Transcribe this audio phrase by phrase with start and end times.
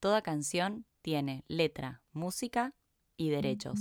[0.00, 2.74] toda canción tiene letra, música
[3.16, 3.80] y derechos.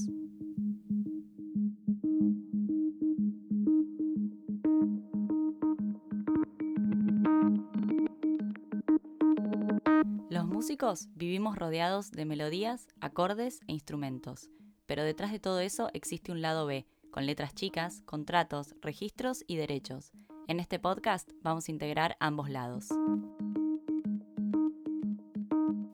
[10.30, 14.50] Los músicos vivimos rodeados de melodías, acordes e instrumentos,
[14.86, 19.56] pero detrás de todo eso existe un lado B, con letras chicas, contratos, registros y
[19.56, 20.12] derechos.
[20.48, 22.90] En este podcast vamos a integrar ambos lados.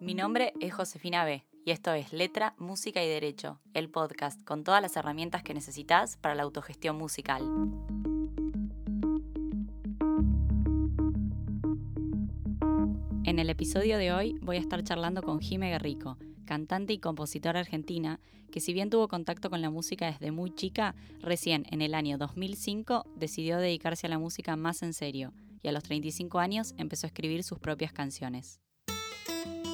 [0.02, 4.64] Mi nombre es Josefina B y esto es Letra, Música y Derecho, el podcast con
[4.64, 7.44] todas las herramientas que necesitas para la autogestión musical.
[13.26, 17.60] En el episodio de hoy voy a estar charlando con Jime Guerrico, cantante y compositora
[17.60, 18.20] argentina,
[18.52, 22.18] que si bien tuvo contacto con la música desde muy chica, recién en el año
[22.18, 27.05] 2005 decidió dedicarse a la música más en serio y a los 35 años empezó
[27.05, 28.62] a escribir sus propias canciones.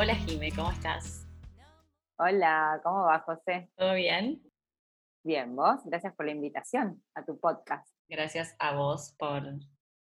[0.00, 1.26] Hola Jime, ¿cómo estás?
[2.18, 3.68] Hola, ¿cómo va, José?
[3.76, 4.40] ¿Todo bien?
[5.24, 5.80] Bien, vos.
[5.86, 7.84] Gracias por la invitación a tu podcast.
[8.08, 9.42] Gracias a vos por,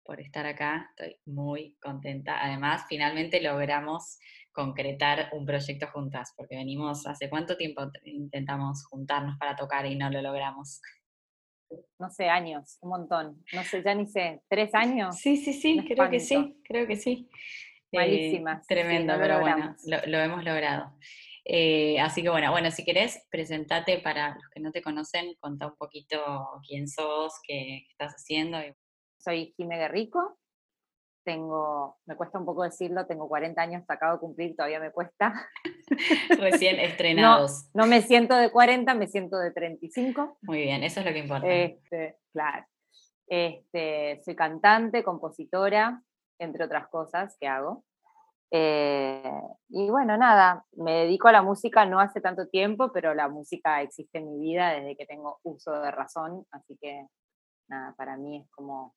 [0.03, 0.89] por estar acá.
[0.97, 2.43] Estoy muy contenta.
[2.43, 4.19] Además, finalmente logramos
[4.53, 10.09] concretar un proyecto juntas, porque venimos, ¿hace cuánto tiempo intentamos juntarnos para tocar y no
[10.09, 10.81] lo logramos?
[11.99, 13.45] No sé, años, un montón.
[13.53, 15.19] No sé, ya ni sé, ¿tres años?
[15.19, 17.29] Sí, sí, sí, creo que sí, creo que sí.
[17.95, 20.93] Eh, Malísimas, sí, tremendo, pero bueno, lo, lo hemos logrado.
[21.47, 25.67] Eh, así que bueno, bueno, si querés, presentate para los que no te conocen, contá
[25.67, 26.19] un poquito
[26.67, 28.59] quién sos, qué, qué estás haciendo.
[28.61, 28.75] y-
[29.19, 30.39] Soy Jime Guerrico.
[31.25, 35.33] Tengo, me cuesta un poco decirlo, tengo 40 años, acabo de cumplir, todavía me cuesta.
[36.39, 37.71] recién estrenados.
[37.73, 40.39] No me siento de 40, me siento de 35.
[40.43, 41.47] Muy bien, eso es lo que importa.
[41.49, 42.67] Este, claro.
[43.27, 46.03] Este, soy cantante, compositora,
[46.39, 47.85] entre otras cosas que hago.
[48.51, 53.29] Eh, y bueno, nada, me dedico a la música no hace tanto tiempo, pero la
[53.29, 57.07] música existe en mi vida desde que tengo uso de razón, así que
[57.69, 58.95] nada, para mí es como,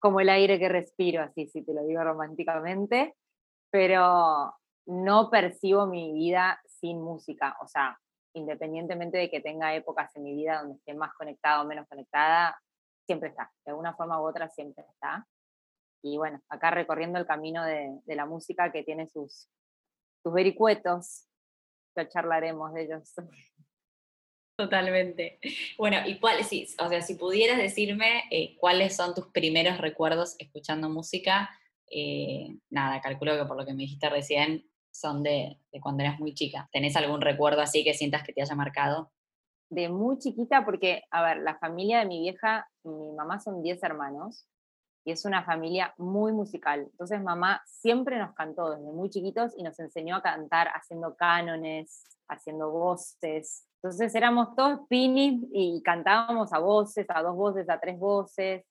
[0.00, 3.14] como el aire que respiro, así si te lo digo románticamente,
[3.70, 4.54] pero
[4.86, 7.96] no percibo mi vida sin música, o sea,
[8.34, 12.58] independientemente de que tenga épocas en mi vida donde esté más conectada o menos conectada,
[13.06, 15.26] siempre está, de alguna forma u otra siempre está.
[16.02, 19.48] Y bueno, acá recorriendo el camino de, de la música que tiene sus,
[20.22, 21.26] sus vericuetos,
[21.96, 23.14] ya charlaremos de ellos.
[24.58, 25.38] Totalmente.
[25.76, 30.34] Bueno, y cuáles, sí, o sea, si pudieras decirme eh, cuáles son tus primeros recuerdos
[30.40, 31.48] escuchando música,
[31.88, 36.18] eh, nada, calculo que por lo que me dijiste recién son de, de cuando eras
[36.18, 36.68] muy chica.
[36.72, 39.12] ¿Tenés algún recuerdo así que sientas que te haya marcado?
[39.70, 43.80] De muy chiquita, porque, a ver, la familia de mi vieja, mi mamá son 10
[43.84, 44.48] hermanos,
[45.04, 46.88] y es una familia muy musical.
[46.90, 52.04] Entonces mamá siempre nos cantó desde muy chiquitos y nos enseñó a cantar haciendo cánones,
[52.28, 53.66] haciendo voces.
[53.82, 58.64] Entonces éramos todos pinis y cantábamos a voces, a dos voces, a tres voces.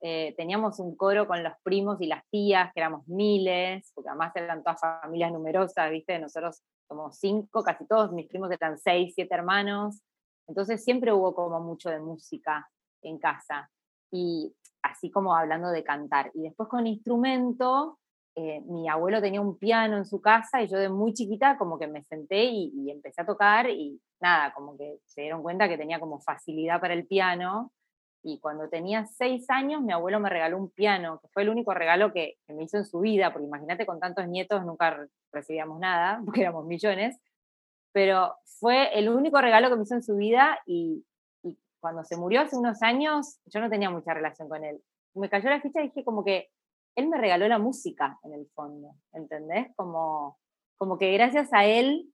[0.00, 4.32] Eh, teníamos un coro con los primos y las tías, que éramos miles, porque además
[4.36, 6.18] eran todas familias numerosas, ¿viste?
[6.18, 10.00] Nosotros somos cinco, casi todos mis primos eran seis, siete hermanos.
[10.46, 12.68] Entonces siempre hubo como mucho de música
[13.02, 13.70] en casa.
[14.10, 16.30] Y así como hablando de cantar.
[16.34, 17.98] Y después con instrumento,
[18.36, 21.78] eh, mi abuelo tenía un piano en su casa y yo de muy chiquita como
[21.78, 25.68] que me senté y, y empecé a tocar y nada, como que se dieron cuenta
[25.68, 27.72] que tenía como facilidad para el piano.
[28.26, 31.74] Y cuando tenía seis años, mi abuelo me regaló un piano, que fue el único
[31.74, 35.08] regalo que, que me hizo en su vida, porque imagínate con tantos nietos nunca re-
[35.32, 37.18] recibíamos nada, porque éramos millones,
[37.92, 41.04] pero fue el único regalo que me hizo en su vida y
[41.84, 44.80] cuando se murió hace unos años, yo no tenía mucha relación con él.
[45.12, 46.48] Me cayó la ficha y dije como que
[46.96, 49.66] él me regaló la música en el fondo, ¿entendés?
[49.76, 50.38] Como,
[50.78, 52.10] como que gracias a él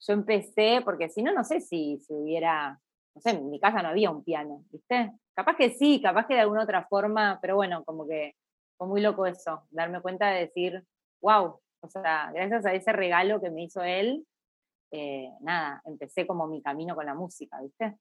[0.00, 2.80] yo empecé, porque si no, no sé si, si hubiera,
[3.14, 5.12] no sé, en mi casa no había un piano, ¿viste?
[5.34, 8.34] Capaz que sí, capaz que de alguna otra forma, pero bueno, como que
[8.78, 10.82] fue muy loco eso, darme cuenta de decir,
[11.20, 14.26] wow, o sea, gracias a ese regalo que me hizo él,
[14.92, 17.98] eh, nada, empecé como mi camino con la música, ¿viste?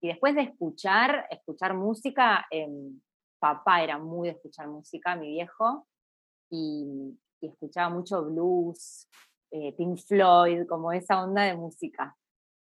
[0.00, 3.00] Y después de escuchar, escuchar música, em,
[3.38, 5.86] papá era muy de escuchar música, mi viejo,
[6.50, 9.08] y, escuchaba mucho blues,
[9.52, 12.16] eh, Pink Floyd, como esa onda de música.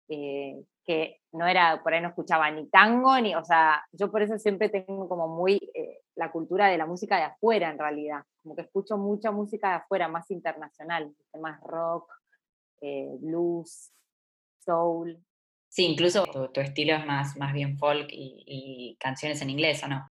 [0.10, 4.22] eh, que no era, por ahí no escuchaba ni tango, ni, o sea, yo por
[4.22, 8.24] eso siempre tengo como muy eh, la cultura de la música de afuera en realidad,
[8.42, 12.12] como que escucho mucha música de afuera, más internacional, más rock,
[12.82, 13.94] eh, blues,
[14.60, 15.18] soul.
[15.74, 19.84] Sí, incluso tu, tu estilo es más, más bien folk y, y canciones en inglés,
[19.84, 20.08] ¿o no?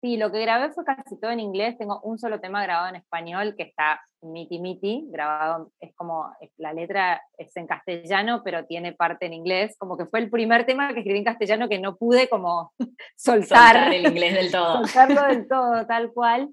[0.00, 1.76] Sí, lo que grabé fue casi todo en inglés.
[1.76, 6.52] Tengo un solo tema grabado en español que está miti miti, grabado, es como, es-
[6.56, 9.74] la letra es en castellano, pero tiene parte en inglés.
[9.76, 12.72] Como que fue el primer tema que escribí en castellano que no pude como
[13.16, 14.72] soltar, Soltar el inglés del todo.
[14.86, 16.48] soltarlo del todo, tal cual.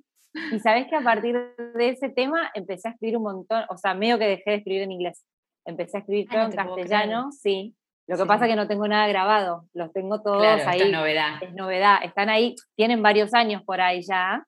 [0.51, 1.35] Y sabes que a partir
[1.75, 4.81] de ese tema empecé a escribir un montón, o sea, medio que dejé de escribir
[4.83, 5.23] en inglés.
[5.65, 7.75] Empecé a escribir Ah, todo no en castellano, sí.
[8.09, 8.27] Lo que Sí.
[8.27, 11.33] pasa es que no tengo nada grabado, los tengo todos Claro, ahí es novedad.
[11.41, 11.99] es novedad.
[12.03, 14.43] Están ahí, tienen varios años por ahí ya,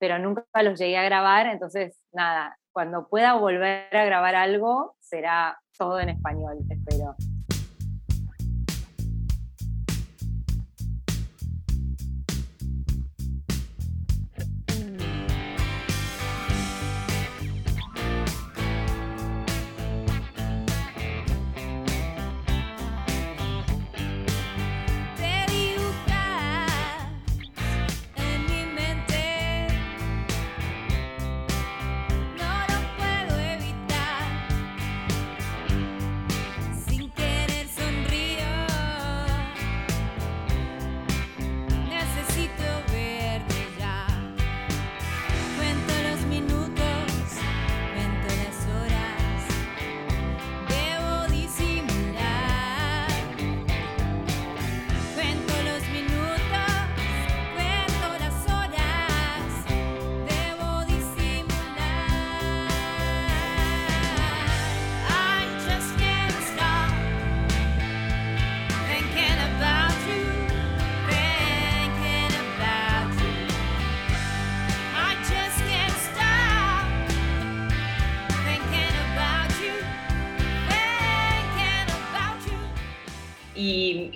[0.00, 5.58] pero nunca los llegué a grabar, entonces nada, cuando pueda volver a grabar algo, será
[5.78, 7.14] todo en español, espero.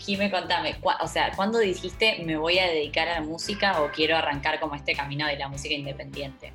[0.08, 4.16] Jime, contame, o sea, ¿cuándo dijiste me voy a dedicar a la música o quiero
[4.16, 6.50] arrancar como este camino de la música independiente?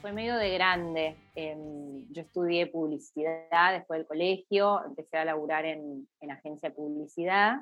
[0.00, 1.16] Fue medio de grande.
[1.36, 7.58] em, yo estudié publicidad después del colegio, empecé a laburar en, en agencia de publicidad.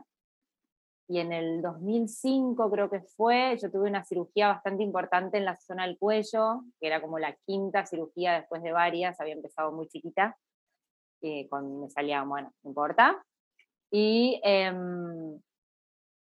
[1.08, 5.56] Y en el 2005 creo que fue, yo tuve una cirugía bastante importante en la
[5.56, 9.88] zona del cuello, que era como la quinta cirugía después de varias, había empezado muy
[9.88, 10.38] chiquita,
[11.20, 13.22] eh, con, me salía, bueno, no importa.
[13.98, 14.40] Y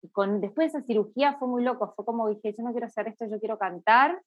[0.02, 2.86] y con, después de esa cirugía fue muy loco, fue como dije, yo no quiero
[2.86, 4.20] hacer esto, yo quiero cantar.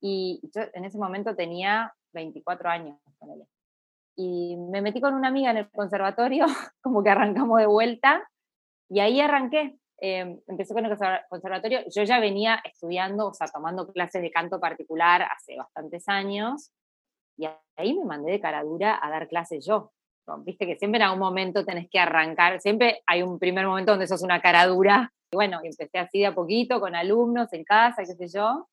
[0.00, 2.98] Y yo en ese momento tenía 24 años.
[4.16, 6.46] Y me metí con una amiga en el conservatorio,
[6.82, 8.28] como que arrancamos de vuelta,
[8.88, 9.78] y ahí arranqué.
[10.00, 11.80] Eh, empecé con el conserva- conservatorio.
[11.94, 16.72] Yo ya venía estudiando, o sea, tomando clases de canto particular hace bastantes años,
[17.36, 17.46] y
[17.76, 19.92] ahí me mandé de cara dura a dar clases yo.
[20.44, 24.06] Viste que siempre en algún momento tenés que arrancar, siempre hay un primer momento donde
[24.06, 25.12] sos una cara dura.
[25.32, 28.68] Y bueno, empecé así de a poquito, con alumnos en casa, qué sé yo.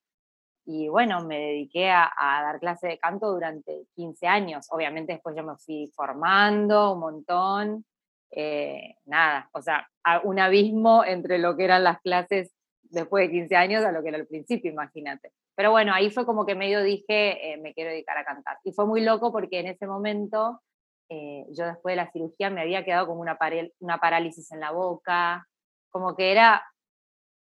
[0.65, 4.68] Y bueno, me dediqué a, a dar clase de canto durante 15 años.
[4.70, 7.86] Obviamente después yo me fui formando un montón.
[8.32, 9.88] eh, nada, o sea,
[10.24, 12.51] un abismo entre lo que eran las clases
[12.84, 15.32] después de 15 años a lo que era al principio, imagínate.
[15.56, 18.58] Pero bueno, ahí fue como que medio dije, eh, me quiero dedicar a cantar.
[18.63, 20.62] Y fue muy loco porque en ese momento,
[21.10, 23.38] eh, yo después de la cirugía me había quedado como una,
[23.80, 25.48] una parálisis en la boca,
[25.92, 26.63] como que era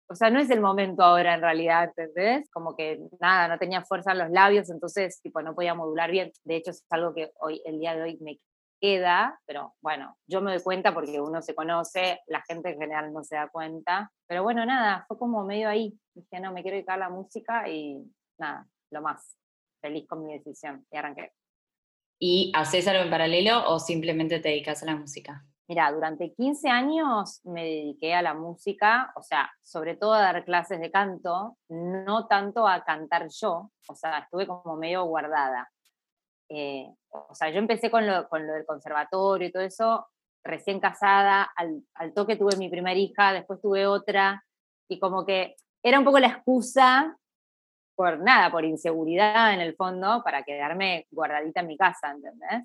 [0.09, 2.49] o sea, no es el momento ahora en realidad, ¿entendés?
[2.51, 6.31] Como que nada, no tenía fuerza en los labios, entonces tipo no podía modular bien.
[6.45, 8.39] De hecho, es algo que hoy, el día de hoy me
[8.79, 13.11] queda, pero bueno, yo me doy cuenta porque uno se conoce, la gente en general
[13.11, 14.11] no se da cuenta.
[14.27, 15.93] Pero bueno, nada, fue como medio ahí.
[16.13, 18.01] Dije, no, me quiero dedicar a la música y
[18.37, 19.37] nada, lo más.
[19.81, 21.33] Feliz con mi decisión y arranqué.
[22.19, 25.45] ¿Y haces algo en paralelo o simplemente te dedicas a la música?
[25.69, 30.45] Mira, durante 15 años me dediqué a la música, o sea, sobre todo a dar
[30.45, 35.69] clases de canto, no tanto a cantar yo, o sea, estuve como medio guardada.
[36.49, 40.07] Eh, o sea, yo empecé con lo, con lo del conservatorio y todo eso,
[40.41, 44.45] recién casada, al, al toque tuve mi primera hija, después tuve otra,
[44.87, 47.17] y como que era un poco la excusa
[47.97, 52.63] por nada, por inseguridad en el fondo, para quedarme guardadita en mi casa, ¿entendés?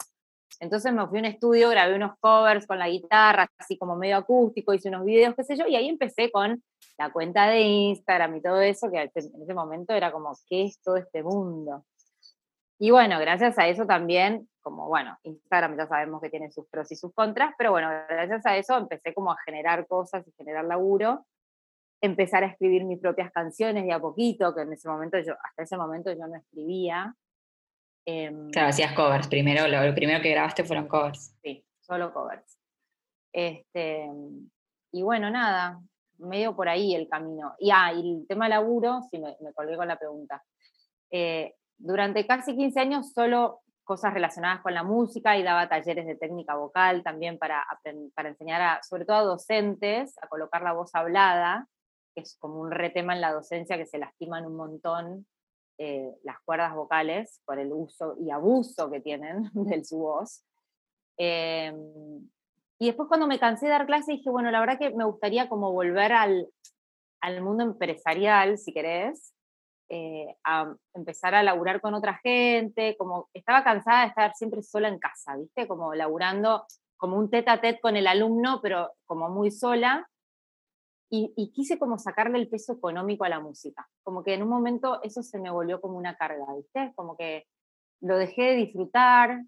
[0.59, 4.17] Entonces me fui a un estudio, grabé unos covers con la guitarra, así como medio
[4.17, 6.63] acústico, hice unos videos, qué sé yo, y ahí empecé con
[6.97, 10.81] la cuenta de Instagram y todo eso, que en ese momento era como, ¿qué es
[10.81, 11.85] todo este mundo?
[12.79, 16.91] Y bueno, gracias a eso también, como bueno, Instagram ya sabemos que tiene sus pros
[16.91, 20.65] y sus contras, pero bueno, gracias a eso empecé como a generar cosas y generar
[20.65, 21.27] laburo,
[22.01, 25.61] empezar a escribir mis propias canciones de a poquito, que en ese momento yo, hasta
[25.61, 27.15] ese momento yo no escribía.
[28.07, 29.27] Em, Claro, hacías covers.
[29.27, 31.37] Primero, lo, lo primero que grabaste fueron covers.
[31.43, 32.57] Sí, solo covers.
[33.31, 34.09] Este,
[34.91, 35.79] y bueno, nada,
[36.17, 37.53] medio por ahí el camino.
[37.59, 40.43] Y, ah, y el tema laburo, sí, me, me colgué con la pregunta.
[41.11, 46.15] Eh, durante casi 15 años solo cosas relacionadas con la música y daba talleres de
[46.15, 47.65] técnica vocal también para,
[48.13, 51.67] para enseñar a, sobre todo a docentes, a colocar la voz hablada,
[52.13, 55.27] que es como un retema en la docencia que se lastiman un montón
[55.77, 60.43] eh, las cuerdas vocales por el uso y abuso que tienen de su voz.
[61.17, 61.73] Eh,
[62.79, 65.47] y después cuando me cansé de dar clases dije, bueno, la verdad que me gustaría
[65.47, 66.49] como volver al,
[67.21, 69.34] al mundo empresarial, si querés,
[69.89, 70.35] eh,
[70.93, 75.35] empezar a laburar con otra gente, como estaba cansada de estar siempre sola en casa,
[75.37, 75.67] ¿viste?
[75.67, 76.65] Como laburando
[76.97, 80.09] como un tete a tete con el alumno, pero como muy sola.
[81.09, 83.87] Y, y quise como sacarle el peso económico a la música.
[84.03, 86.93] Como que en un momento eso se me volvió como una carga, ¿viste?
[86.95, 87.45] Como que
[88.01, 89.43] lo dejé de disfrutar,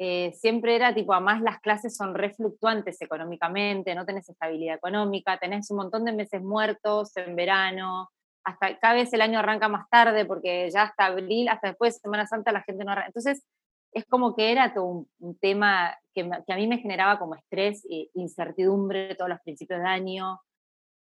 [0.00, 5.38] eh, siempre era tipo, además las clases son re fluctuantes económicamente, no tenés estabilidad económica,
[5.38, 8.08] tenés un montón de meses muertos en verano,
[8.48, 12.00] hasta cada vez el año arranca más tarde porque ya hasta abril, hasta después de
[12.00, 13.08] Semana Santa la gente no arranca.
[13.08, 13.44] Entonces
[13.92, 17.34] es como que era todo un, un tema que, que a mí me generaba como
[17.34, 20.40] estrés e incertidumbre todos los principios de año.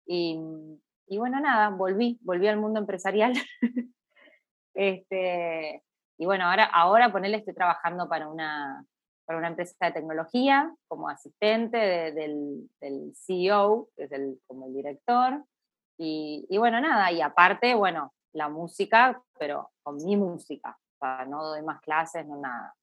[0.05, 0.39] Y,
[1.07, 3.33] y bueno, nada, volví, volví al mundo empresarial.
[4.74, 5.83] este,
[6.17, 8.86] y bueno, ahora, ahora ponerle estoy trabajando para una,
[9.25, 14.67] para una empresa de tecnología como asistente de- del, del CEO, que es el, como
[14.67, 15.43] el director.
[16.03, 20.75] Y, y bueno, nada, y aparte, bueno, la música, pero con mi música.
[20.96, 22.74] O sea, no doy más clases, no nada.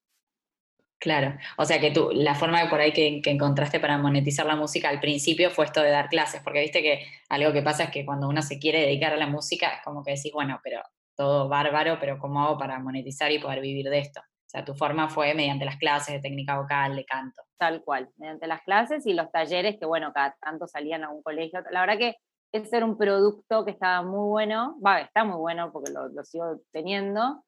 [1.01, 1.37] Claro.
[1.57, 4.89] O sea que tú, la forma por ahí que, que encontraste para monetizar la música
[4.89, 8.07] al principio fue esto de dar clases, porque viste que algo que pasa es que
[8.07, 10.81] cuando uno se quiere dedicar a la música es como que decís, bueno, pero
[11.17, 14.21] todo bárbaro, pero ¿cómo hago para monetizar y poder vivir de esto?
[14.21, 17.43] O sea, tu forma fue mediante las clases de técnica vocal, de canto.
[17.59, 21.23] Tal cual, mediante las clases y los talleres que, bueno, cada tanto salían a un
[21.23, 21.61] colegio.
[21.73, 22.17] La verdad que
[22.53, 26.61] ese era un producto que estaba muy bueno, va, está muy bueno porque lo, sigo
[26.73, 27.45] teniendo,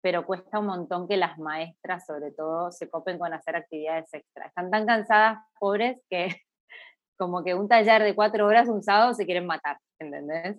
[0.00, 4.46] pero cuesta un montón que las maestras, sobre todo, se copen con hacer actividades extra.
[4.46, 6.28] Están tan cansadas, pobres, que
[7.18, 10.58] como que un taller de cuatro horas un sábado se quieren matar, ¿entendés?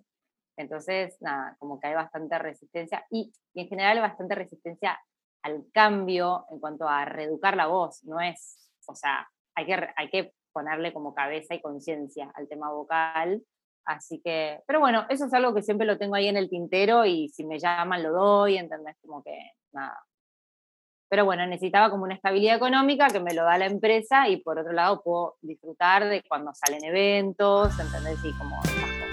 [0.57, 4.99] Entonces, nada, como que hay bastante resistencia y, y en general bastante resistencia
[5.43, 10.09] al cambio en cuanto a reeducar la voz, no es, o sea, hay que, hay
[10.09, 13.43] que ponerle como cabeza y conciencia al tema vocal,
[13.87, 17.05] así que, pero bueno, eso es algo que siempre lo tengo ahí en el tintero
[17.05, 18.95] y si me llaman lo doy, ¿entendés?
[19.01, 19.35] Como que
[19.71, 19.97] nada.
[21.09, 24.59] Pero bueno, necesitaba como una estabilidad económica que me lo da la empresa y por
[24.59, 28.19] otro lado puedo disfrutar de cuando salen eventos, ¿entendés?
[28.25, 29.06] Y como esas cosas.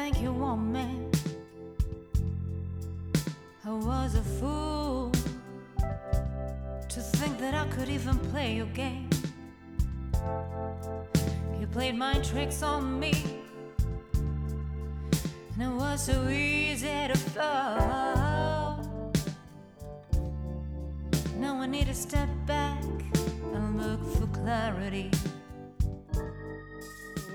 [0.00, 0.86] Think you want me.
[3.64, 5.10] I was a fool
[6.88, 9.10] to think that I could even play your game.
[11.58, 13.12] You played mind tricks on me,
[15.52, 19.02] and it was so easy to fall.
[21.40, 22.84] Now I need to step back
[23.52, 25.10] and look for clarity.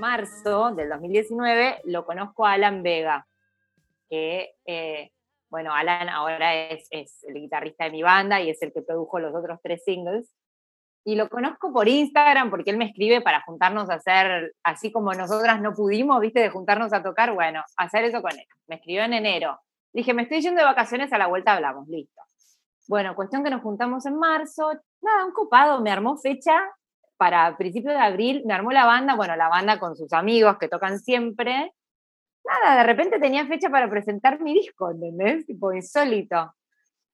[0.03, 3.25] Marzo del 2019 lo conozco a Alan Vega,
[4.09, 5.11] que, eh,
[5.49, 9.19] bueno, Alan ahora es, es el guitarrista de mi banda y es el que produjo
[9.19, 10.29] los otros tres singles.
[11.05, 15.13] y lo conozco por Instagram porque él me escribe para juntarnos a hacer, así como
[15.13, 18.45] nosotras no pudimos, viste, de juntarnos a tocar, bueno, hacer eso con él.
[18.67, 19.57] Me escribió en enero.
[19.93, 22.21] Dije, me estoy yendo de vacaciones, a la vuelta hablamos, listo.
[22.89, 26.59] Bueno, cuestión que nos juntamos en marzo, nada, un copado, me armó fecha
[27.23, 30.67] para principios de abril, me armó la banda, bueno, la banda con sus amigos que
[30.67, 31.71] tocan siempre.
[32.43, 35.45] Nada, de repente tenía fecha para presentar mi disco, ¿entendés?
[35.45, 36.53] Tipo insólito.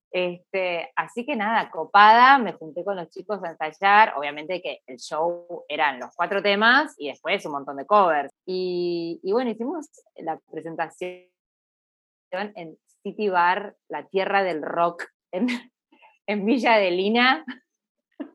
[0.09, 4.15] Este, así que nada, copada, me junté con los chicos a ensayar.
[4.17, 8.33] Obviamente que el show eran los cuatro temas y después un montón de covers.
[8.47, 11.29] Y, bueno, hicimos la presentación
[12.31, 15.49] en City Bar, la tierra del rock, en,
[16.25, 17.45] en Villa de Lina.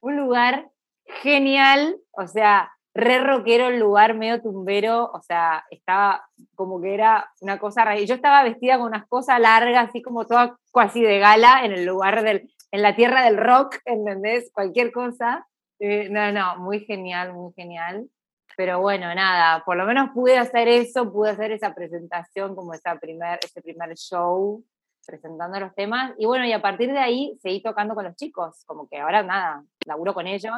[0.00, 0.72] un lugar
[1.06, 7.28] genial, o sea, re rockero el lugar, medio tumbero, o sea, estaba como que era
[7.40, 8.00] una cosa rara.
[8.00, 11.84] Yo estaba vestida con unas cosas largas, así como toda casi de gala, en el
[11.84, 14.50] lugar del, en la tierra del rock, ¿entendés?
[14.52, 15.46] Cualquier cosa.
[15.80, 18.08] Eh, no, no, muy genial, muy genial.
[18.56, 22.96] Pero bueno, nada, por lo menos pude hacer eso, pude hacer esa presentación, como esa
[23.00, 24.64] primer, ese primer show,
[25.04, 26.12] presentando los temas.
[26.16, 29.24] Y bueno, y a partir de ahí seguí tocando con los chicos, como que ahora
[29.24, 30.52] nada, laburo con ellos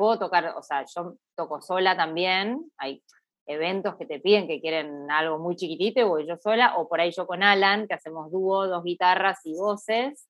[0.00, 3.02] puedo tocar, o sea, yo toco sola también, hay
[3.44, 7.10] eventos que te piden que quieren algo muy chiquitito voy yo sola, o por ahí
[7.10, 10.26] yo con Alan, que hacemos dúo, dos guitarras y voces,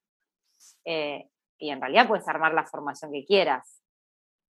[0.84, 3.80] eh, y en realidad puedes armar la formación que quieras.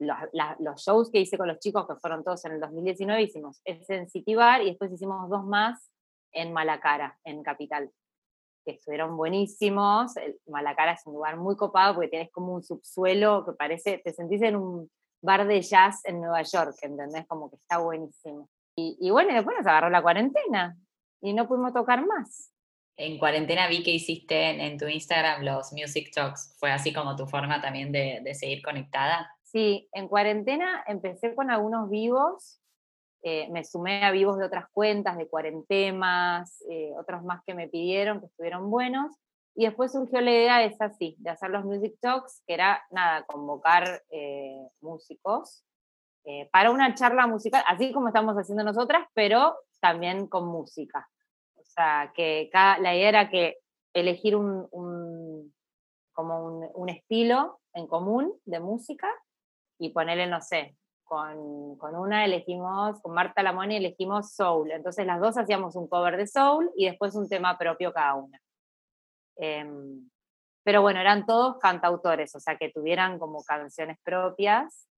[0.00, 3.94] Los, shows que hice con los chicos, que fueron todos en el 2019, hicimos ese
[3.94, 5.92] en City Bar y después hicimos dos más
[6.32, 7.92] en Malacara, en Capital,
[8.64, 10.14] que estuvieron buenísimos.
[10.46, 14.42] Malacara es un lugar muy copado porque tienes como un subsuelo que parece, te sentís
[14.42, 14.90] en un
[15.24, 17.26] bar de jazz en Nueva York, ¿entendés?
[17.26, 18.48] Como que está buenísimo.
[18.76, 20.76] Y, bueno, después nos agarró la cuarentena
[21.22, 22.52] y no pudimos tocar más.
[22.96, 26.56] En cuarentena vi que hiciste en, tu Instagram los Music Talks.
[26.58, 29.30] ¿Fue así como tu forma también de, seguir conectada?
[29.42, 32.60] Sí, en cuarentena empecé con algunos vivos.
[33.22, 37.68] Eh, me sumé a vivos de otras cuentas, de cuarentemas, eh, otros más que me
[37.68, 39.16] pidieron, que estuvieron buenos.
[39.54, 43.24] Y después surgió la idea, es así, de hacer los Music Talks, que era, nada,
[43.24, 45.64] convocar eh, músicos
[46.24, 51.08] eh, para una charla musical, así como estamos haciendo nosotras, pero también con música.
[51.56, 53.58] O sea, que cada, la idea era que
[53.92, 55.54] elegir un, un
[56.12, 59.08] como un, un, estilo en común de música
[59.78, 64.70] y ponerle, no sé, con, con, una elegimos, con Marta Lamoni elegimos Soul.
[64.70, 68.40] Entonces las dos hacíamos un cover de Soul y después un tema propio cada una.
[69.36, 70.08] Em,
[70.64, 74.88] pero bueno, eran todos cantautores, o sea, que tuvieran como canciones propias.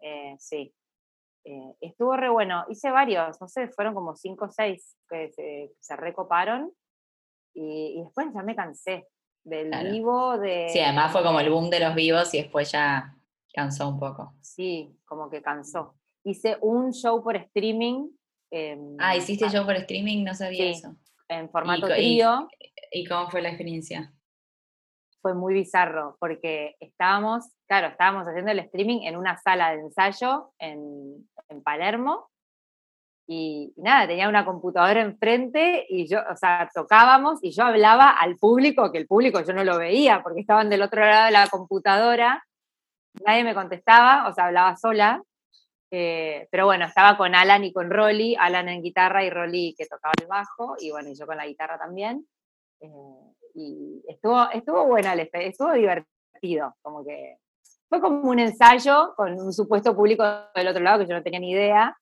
[0.00, 0.72] Eh, sí.
[1.44, 2.64] Eh, estuvo re bueno.
[2.68, 5.30] Hice varios, no sé, fueron como cinco o seis que
[5.80, 6.72] se, recoparon.
[7.54, 9.08] Y, después ya me cansé
[9.42, 10.68] del vivo, de...
[10.68, 13.16] Sí, además fue como el boom de los vivos y después ya
[13.52, 14.34] cansó un poco.
[14.40, 15.96] Sí, como que cansó.
[16.22, 18.10] Hice un show por streaming.
[18.98, 20.94] ah, hiciste show por streaming, no sabía eso.
[21.30, 22.48] En formato trío.
[22.90, 24.12] ¿Y cómo fue la experiencia?
[25.22, 30.52] Fue muy bizarro porque estábamos, claro, estábamos haciendo el streaming en una sala de ensayo
[30.58, 31.28] en,
[31.62, 32.30] Palermo
[33.28, 38.36] y, nada, tenía una computadora enfrente y yo, o sea, tocábamos y yo hablaba al
[38.36, 41.48] público, que el público yo no lo veía porque estaban del otro lado de la
[41.48, 42.44] computadora,
[43.24, 45.22] nadie me contestaba, o sea, hablaba sola,
[45.90, 49.86] eh, pero bueno, estaba con Alan y con Rolly, Alan en guitarra y Rolly que
[49.86, 52.26] tocaba el bajo, y bueno, y yo con la guitarra también.
[52.80, 52.88] Eh,
[53.54, 57.38] y estuvo, estuvo buena, estuvo divertido, como que
[57.88, 60.22] fue como un ensayo con un supuesto público
[60.54, 61.96] del otro lado que yo no tenía ni idea,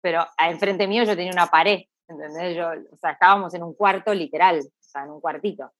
[0.00, 2.56] pero enfrente mío yo tenía una pared, ¿entendés?
[2.56, 5.70] Yo, o sea, estábamos en un cuarto literal, o sea, en un cuartito.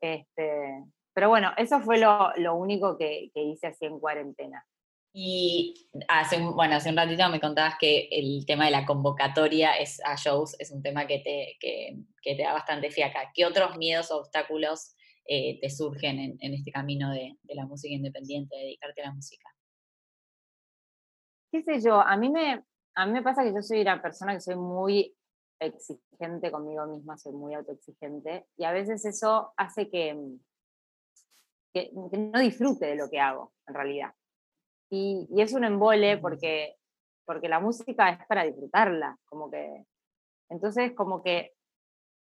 [0.00, 4.64] Este, pero bueno, eso fue lo, lo único que, que hice así en cuarentena.
[5.16, 9.76] Y hace un, bueno, hace un ratito me contabas que el tema de la convocatoria
[9.76, 13.30] es, a shows es un tema que te, que, te da bastante fiaca.
[13.32, 14.96] ¿Qué otros miedos o obstáculos
[15.26, 19.48] eh, te surgen en, este camino de, la música independiente, de dedicarte a la música?
[21.52, 22.00] ¿Qué sé yo?
[22.00, 22.64] A mí, me,
[22.96, 25.16] a mí me pasa que yo soy una persona que soy muy
[25.60, 30.18] exigente conmigo misma, soy muy autoexigente, y a veces eso hace que,
[31.72, 34.12] que no disfrute de lo que hago, en realidad.
[34.94, 36.76] Y, es un embole porque,
[37.26, 39.84] porque la música es para disfrutarla, como que,
[40.48, 41.52] entonces como que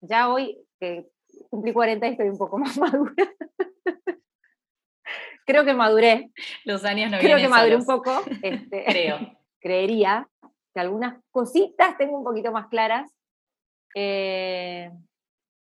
[0.02, 1.10] ya hoy que
[1.50, 3.14] cumplí 40 y estoy un poco más madura.
[5.46, 6.32] Creo que maduré.
[6.64, 8.12] Los años no Creo que maduré un poco.
[8.44, 9.18] Este, Creo.
[9.60, 10.30] Creería
[10.74, 13.12] que algunas cositas tengo un poquito más claras.
[13.96, 14.92] Eh,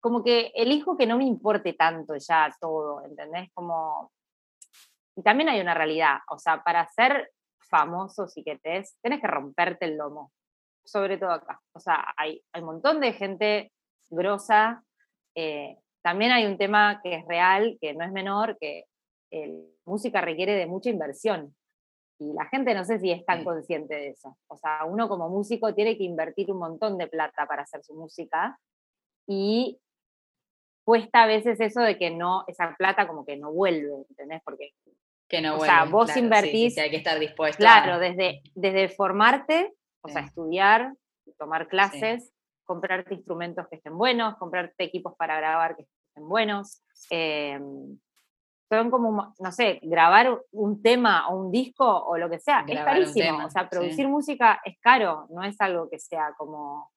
[0.01, 3.51] como que elijo que no me importe tanto ya todo, ¿entendés?
[3.55, 4.13] Como
[5.17, 7.31] y también hay una realidad, o sea, para ser
[7.69, 10.33] famoso, si querés, tenés que romperte el lomo,
[10.85, 11.61] sobre todo acá.
[11.73, 13.73] O sea, hay, hay un montón de gente
[14.11, 14.83] grosa.
[15.35, 18.87] eh, también hay un tema que es real, que no es menor, que
[19.85, 21.55] música requiere de mucha inversión.
[22.19, 24.37] Y la gente no sé si es tan consciente de eso.
[24.49, 27.95] O sea, uno como músico tiene que invertir un montón de plata para hacer su
[27.95, 28.59] música
[29.27, 29.79] y
[30.85, 34.43] cuesta a veces eso de que no, esa plata como que no vuelve, ¿entendés?
[34.45, 34.73] Porque
[35.31, 37.57] Que no O sea, vos claro, sí, invertís- sí, hay que estar dispuesto.
[37.59, 40.93] Claro, a- desde, desde formarte, o sea, estudiar,
[41.39, 42.33] tomar clases,
[42.65, 46.83] comprarte instrumentos que estén buenos, comprarte equipos para grabar que estén buenos.
[47.11, 47.59] eh,
[48.73, 52.61] son como, mo- no sé, grabar un tema o un disco o lo que sea,
[52.61, 53.15] es Grabar carísimo.
[53.15, 56.91] tema, o sea, producir música es caro, no es algo que sea como,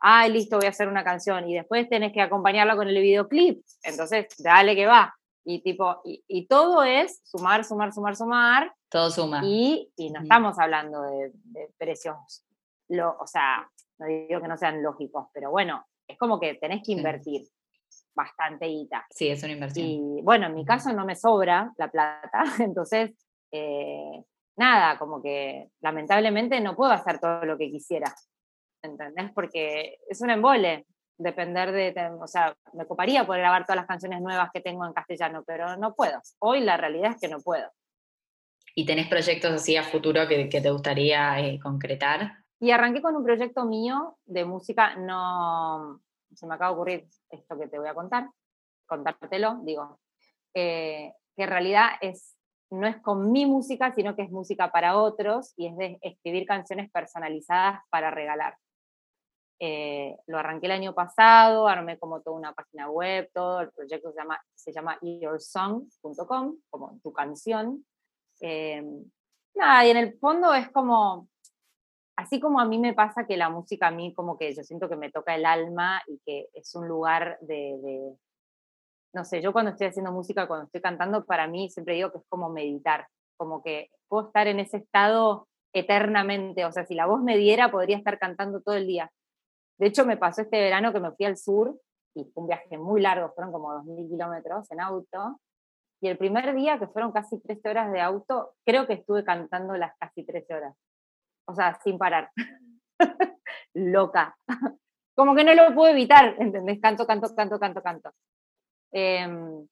[0.00, 3.64] ay, listo, voy a hacer una canción y después tenés que acompañarla con el videoclip.
[3.82, 5.12] Entonces, dale que va.
[5.50, 8.74] Y tipo, y, y todo es sumar, sumar, sumar, sumar.
[8.90, 9.40] Todo suma.
[9.42, 12.44] Y, y no estamos hablando de, de precios,
[12.88, 13.66] lo, o sea,
[13.98, 16.92] no digo que no sean lógicos, pero bueno, es como que tenés que Sí.
[16.92, 17.48] invertir
[18.14, 19.06] bastante guita.
[19.08, 19.86] Sí, es una inversión.
[19.86, 23.12] Y bueno, en mi caso no me sobra la plata, entonces,
[23.50, 24.22] eh,
[24.56, 28.14] nada, como que lamentablemente no puedo hacer todo lo que quisiera,
[28.82, 29.32] ¿entendés?
[29.32, 30.86] Porque es un embole
[31.18, 34.86] depender de, de- o sea, me coparía poder grabar todas las canciones nuevas que tengo
[34.86, 36.20] en castellano, pero no puedo.
[36.38, 37.70] Hoy la realidad es que no puedo.
[38.74, 42.32] ¿Y tenés proyectos así a futuro que, que te gustaría eh, concretar?
[42.60, 46.00] Y arranqué con un proyecto mío de música, no,
[46.34, 48.28] se me acaba de ocurrir esto que te voy a contar,
[48.86, 50.00] contártelo, digo,
[50.54, 52.36] eh, que en realidad es,
[52.70, 56.46] no es con mi música, sino que es música para otros y es de escribir
[56.46, 58.56] canciones personalizadas para regalar.
[59.60, 64.12] Eh, lo arranqué el año pasado, armé como toda una página web, todo el proyecto
[64.12, 67.84] se llama, se llama yoursong.com, como tu canción.
[68.40, 68.82] Eh,
[69.54, 71.28] nada, y en el fondo es como,
[72.16, 74.88] así como a mí me pasa que la música a mí como que yo siento
[74.88, 78.16] que me toca el alma y que es un lugar de, de-
[79.14, 82.18] no sé, yo cuando estoy haciendo música, cuando estoy cantando, para mí siempre digo que
[82.18, 87.06] es como meditar, como que puedo estar en ese estado eternamente, o sea, si la
[87.06, 89.10] voz me diera, podría estar cantando todo el día.
[89.78, 91.78] De hecho, me pasó este verano que me fui al sur
[92.14, 95.40] y fue un viaje muy largo, fueron como 2.000 kilómetros en auto.
[96.00, 99.76] Y el primer día, que fueron casi 13 horas de auto, creo que estuve cantando
[99.76, 100.76] las casi 13 horas.
[101.46, 102.30] O sea, sin parar.
[103.74, 104.36] Loca.
[105.16, 106.80] Como que no lo puedo evitar, ¿entendés?
[106.80, 108.10] Canto, canto, canto, canto, canto.
[108.92, 109.66] Em,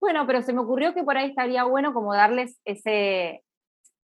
[0.00, 3.44] bueno, pero se me ocurrió que por ahí estaría bueno como darles ese,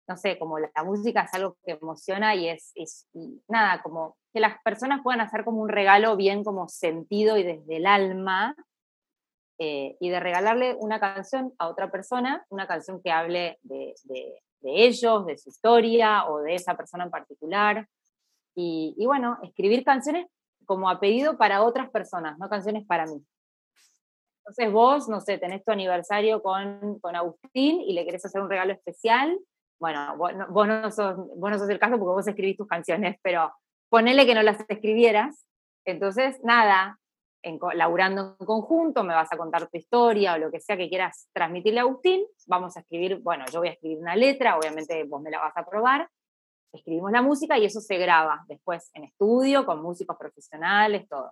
[0.08, 3.82] no sé, como la, la música es algo que emociona y es, es- y nada,
[3.82, 7.86] como que las personas puedan hacer como un regalo bien como sentido y desde el
[7.86, 8.56] alma,
[9.58, 14.42] eh, y de regalarle una canción a otra persona, una canción que hable de, de-
[14.60, 17.86] de ellos, de su historia o de esa persona en particular.
[18.56, 20.26] Y, y bueno, escribir canciones
[20.64, 23.22] como a pedido para otras personas, no canciones para mí.
[24.38, 28.48] Entonces vos, no sé, tenés tu aniversario con, con Agustín y le querés hacer un
[28.50, 29.38] regalo especial.
[29.78, 32.66] Bueno, vos no, vos no sos, vos no sos el caso porque vos escribís tus
[32.66, 33.52] canciones, pero
[33.94, 35.46] ponele que no las escribieras.
[35.84, 36.98] Entonces, nada,
[37.44, 40.88] en, laburando en conjunto, me vas a contar tu historia o lo que sea que
[40.88, 42.26] quieras transmitirle a Agustín.
[42.48, 45.56] Vamos a escribir, bueno, yo voy a escribir una letra, obviamente vos me la vas
[45.56, 46.08] a probar.
[46.72, 51.30] Escribimos la música y eso se graba después en estudio, con músicos profesionales, todo.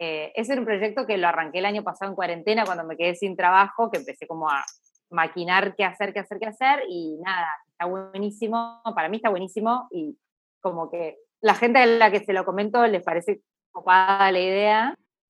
[0.00, 2.96] Eh, ese era un proyecto que lo arranqué el año pasado en cuarentena, cuando me
[2.96, 4.64] quedé sin trabajo, que empecé como a
[5.10, 9.86] maquinar qué hacer, qué hacer, qué hacer, y nada, está buenísimo, para mí está buenísimo,
[9.92, 10.18] y
[10.60, 14.94] como que la gente a la que se lo comento les parece copada la idea.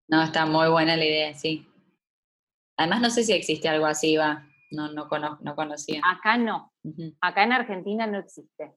[0.09, 1.69] No, está muy buena la idea, sí.
[2.79, 4.47] Además, no sé si existe algo así, va.
[4.71, 6.01] No, no, cono- no conocía.
[6.05, 6.73] Acá no,
[7.21, 8.73] acá en Argentina no existe.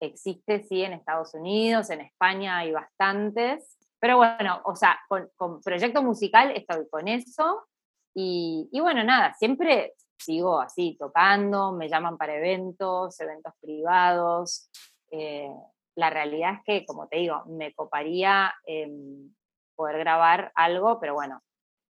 [0.00, 3.78] Existe, sí, en Estados Unidos, en España hay bastantes.
[3.98, 7.66] Pero bueno, o sea, con, con proyecto musical estoy con eso.
[8.14, 14.68] Y, y bueno, nada, siempre sigo así tocando, me llaman para eventos, eventos privados.
[15.10, 15.48] Eh,
[15.96, 19.34] la realidad es que, como te digo, me coparía em,
[19.74, 21.40] poder grabar algo, pero bueno,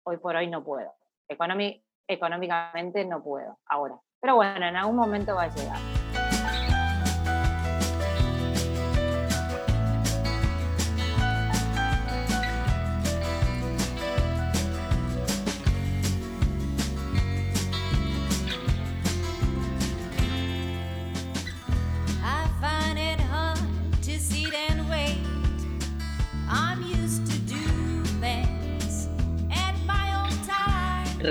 [0.05, 0.93] hoy por hoy no puedo.
[2.07, 3.99] Económicamente no puedo ahora.
[4.21, 5.94] Pero bueno, en algún momento va a llegar.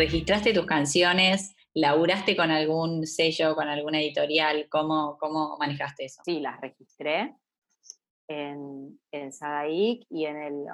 [0.03, 4.67] Registraste tus canciones ¿Laburaste con algún sello, con alguna editorial?
[4.69, 6.21] ¿Cómo, cómo manejaste eso?
[6.23, 7.35] Sí, las registré
[8.27, 10.65] en, en Sadaic y en el.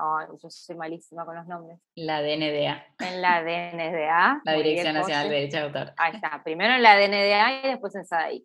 [0.41, 1.79] yo soy malísima con los nombres.
[1.95, 2.85] La DNDA.
[2.99, 4.41] En la DNDA.
[4.45, 5.93] la Dirección Nacional de Derechos de Autor.
[5.95, 6.43] Ahí está.
[6.43, 8.43] Primero en la DNDA y después en Sadaic.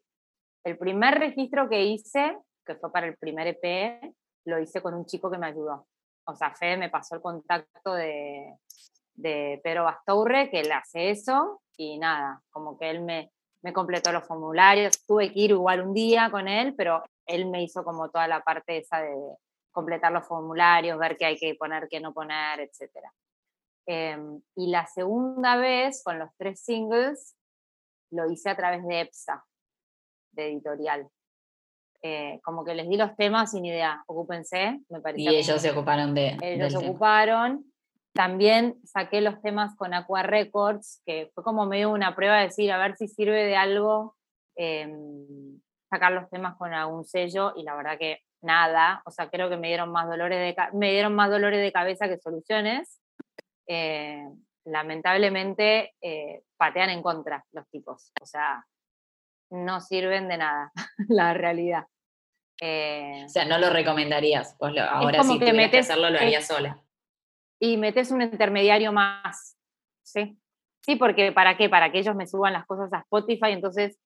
[0.65, 5.07] El primer registro que hice, que fue para el primer EP, lo hice con un
[5.07, 5.89] chico que me ayudó.
[6.27, 8.55] O sea, Fede me pasó el contacto de,
[9.15, 13.31] de Pedro Bastourre, que él hace eso, y nada, como que él me,
[13.63, 17.63] me completó los formularios, tuve que ir igual un día con él, pero él me
[17.63, 19.15] hizo como toda la parte esa de
[19.73, 22.91] completar los formularios, ver qué hay que poner, qué no poner, etc.
[23.87, 27.37] Em, y la segunda vez, con los tres singles,
[28.11, 29.45] lo hice a través de EPSA,
[30.33, 31.09] de editorial.
[32.03, 35.23] Eh, como que les di los temas sin idea, ocúpense, me parece.
[35.23, 36.37] Y ellos se ocuparon de...
[36.43, 37.65] Ellos se ocuparon.
[38.15, 42.71] También saqué los temas con Aqua Records, que fue como medio una prueba de decir,
[42.71, 44.15] a ver si sirve de algo
[44.55, 49.51] em, sacar los temas con algún sello, y la verdad que nada, o sea, creo
[49.51, 53.01] que me dieron más dolores de, me dieron más dolores de cabeza que soluciones.
[53.67, 54.23] Eh,
[54.65, 58.65] lamentablemente eh, patean en contra los tipos, o sea,
[59.51, 60.71] no sirven de nada,
[61.09, 61.87] la realidad.
[62.61, 66.84] Eh, o sea, no lo recomendarías, pues ahora sí que, que hacerlo lo haría sola
[67.73, 69.55] y metes un intermediario más.
[70.05, 70.39] ¿sí?
[70.83, 71.69] Sí, porque ¿para qué?
[71.69, 73.99] Para que ellos me suban las cosas a Spotify, entonces...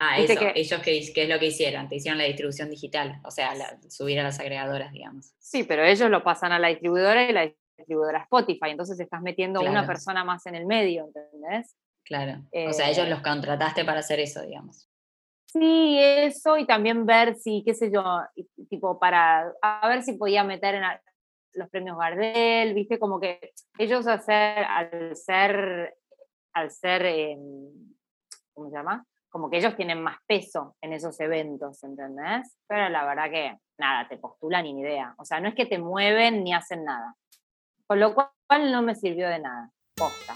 [0.00, 3.54] Ah, eso, ellos qué, es lo que hicieron, te hicieron la distribución digital, o sea,
[3.88, 5.32] subir a las agregadoras, digamos.
[5.38, 9.60] Sí, pero ellos lo pasan a la distribuidora y la distribuidora Spotify, entonces estás metiendo
[9.60, 11.76] una persona más en el medio, ¿entendés?
[12.02, 14.90] Claro, o sea, ellos eh los contrataste para hacer eso, digamos.
[15.46, 18.02] Sí, eso y también ver si, qué sé yo,
[18.68, 20.82] tipo para, a ver si podía meter en,
[21.54, 25.96] los premios Gardel, viste, como que ellos hacer, al ser,
[26.52, 27.94] al ser, em,
[28.52, 29.04] ¿cómo se llama?
[29.28, 32.56] Como que ellos tienen más peso en esos eventos, ¿entendés?
[32.68, 35.14] Pero la verdad que, nada, te postulan ni idea.
[35.18, 37.14] O sea, no es que te mueven ni hacen nada.
[37.86, 38.30] Con lo cual
[38.70, 39.70] no me sirvió de nada.
[39.96, 40.34] Posta.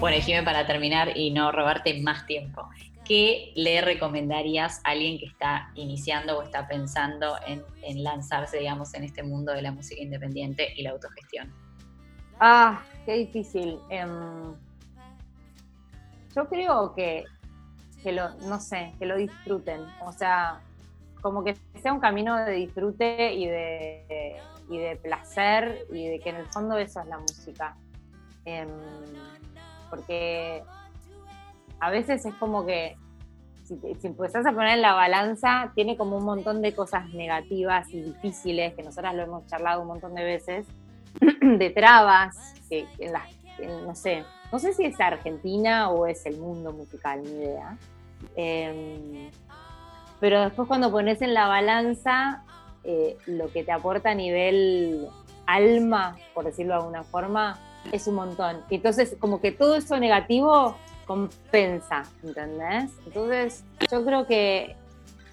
[0.00, 2.68] Bueno, Jimé, para terminar y no robarte más tiempo,
[3.04, 9.02] ¿qué le recomendarías a alguien que está iniciando o está pensando en, lanzarse, digamos, en
[9.02, 11.52] este mundo de la música independiente y la autogestión?
[12.38, 13.80] Ah, qué difícil.
[13.90, 14.54] Em,
[16.36, 17.24] yo creo que,
[18.00, 19.80] que lo, no sé, que lo disfruten.
[20.06, 20.60] O sea,
[21.20, 24.36] como que sea un camino de disfrute y de,
[24.70, 27.76] y de placer y de que en el fondo eso es la música.
[28.44, 28.68] Em,
[29.90, 30.62] porque
[31.80, 32.96] a veces es como que
[33.64, 38.00] si, empezás a poner en la balanza, tiene como un montón de cosas negativas y
[38.00, 40.66] difíciles, que nosotras lo hemos charlado un montón de veces,
[41.40, 42.36] de trabas,
[42.68, 42.86] que
[43.84, 47.76] no sé, no sé si es Argentina o es el mundo musical, ni idea.
[48.36, 49.30] Em,
[50.20, 52.42] pero después cuando pones en la balanza
[52.84, 55.08] eh, lo que te aporta a nivel
[55.46, 57.58] alma, por decirlo de alguna forma,
[57.92, 58.62] es un montón.
[58.70, 62.92] Entonces, como que todo eso negativo compensa, ¿entendés?
[63.06, 64.76] Entonces, yo creo que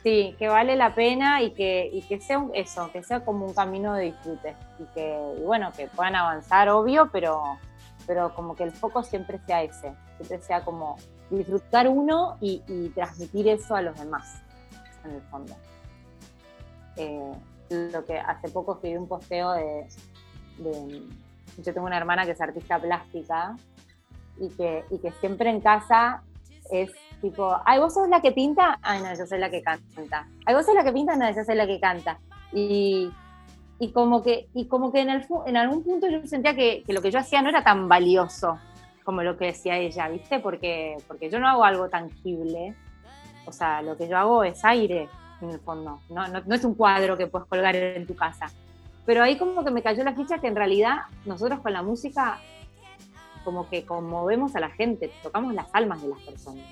[0.04, 3.54] sí, que vale la pena y que, y que sea eso, que sea como un
[3.54, 7.58] camino de disfrute y que, bueno, que puedan avanzar, obvio, pero,
[8.08, 10.96] pero como que el foco siempre sea ese, siempre sea como
[11.30, 12.60] disfrutar uno y,
[12.96, 14.44] transmitir eso a los demás,
[15.04, 15.56] en el fondo.
[16.96, 17.34] Eh,
[17.70, 19.88] lo que hace poco escribí un posteo de
[21.58, 23.56] yo tengo una hermana que es artista plástica
[24.40, 26.24] y que, y que siempre en casa
[26.72, 26.92] es
[27.22, 30.28] tipo, ay, vos sos la que pinta, ay, no, yo soy la que canta.
[30.46, 32.20] Ay, vos sos la que pinta, no, yo soy la que canta.
[32.52, 33.12] Y,
[33.80, 36.94] y como que, y como que en, el, en algún punto yo sentía que, que,
[36.94, 38.60] lo que yo hacía no era tan valioso
[39.04, 40.40] como lo que decía ella, ¿viste?
[40.40, 42.76] Porque, porque yo no hago algo tangible.
[43.46, 45.08] O sea, lo que yo hago es aire,
[45.42, 46.00] en el fondo.
[46.10, 48.48] No, no, no es un cuadro que puedes colgar en tu casa.
[49.06, 52.40] Pero ahí como que me cayó la ficha que en realidad nosotros con la música
[53.44, 56.66] como que conmovemos a la gente, tocamos las almas de las personas.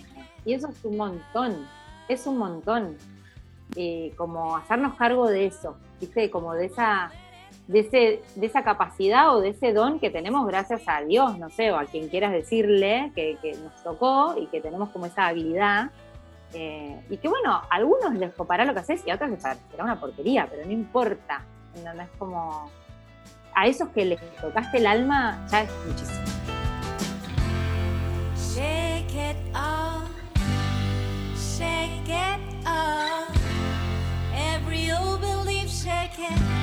[0.43, 1.67] Y eso es un montón,
[2.09, 2.97] es un montón.
[4.17, 6.29] como hacernos cargo de eso, ¿viste?
[6.29, 7.11] Como de esa,
[7.67, 11.49] de, ese, de esa capacidad o de ese don que tenemos gracias a Dios, no
[11.49, 15.91] sé, o a quien quieras decirle que, nos tocó y que tenemos como esa habilidad.
[16.55, 19.41] Eh, y que bueno, a algunos les copará lo que haces y a otros les
[19.41, 21.43] parecerá una porquería, pero no importa.
[21.75, 22.07] ¿entendés?
[22.17, 22.69] Como
[23.55, 26.19] a esos que les tocaste el alma, ya es muchísimo.
[28.35, 30.09] Shake it off,
[31.35, 33.35] shake it off,
[34.35, 36.62] every old belief shake it.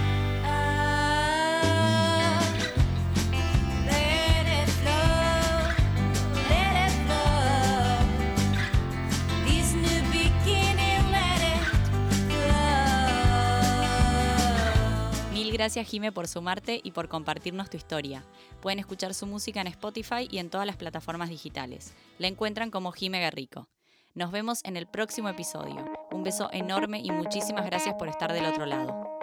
[15.60, 18.24] Gracias Jime por sumarte y por compartirnos tu historia.
[18.62, 21.92] Pueden escuchar su música en Spotify y en todas las plataformas digitales.
[22.18, 23.68] La encuentran como Jime Garrico.
[24.14, 25.84] Nos vemos en el próximo episodio.
[26.12, 29.19] Un beso enorme y muchísimas gracias por estar del otro lado.